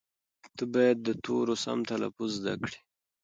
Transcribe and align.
ته 0.55 0.63
باید 0.73 0.97
د 1.03 1.09
تورو 1.23 1.55
سم 1.63 1.79
تلفظ 1.91 2.29
زده 2.39 2.53
کړې. 2.63 2.77